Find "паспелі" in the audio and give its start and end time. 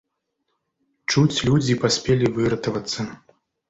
1.87-2.35